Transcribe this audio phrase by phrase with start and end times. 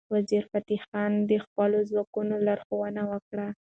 [0.15, 3.47] وزیرفتح خان د خپلو ځواکونو لارښوونه وکړه.